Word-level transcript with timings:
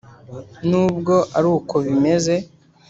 Nubwo 0.69 1.15
ari 1.37 1.47
uko 1.55 1.75
bimeze 1.85 2.33